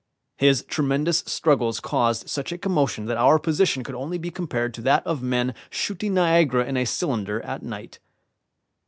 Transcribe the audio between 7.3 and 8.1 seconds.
at night.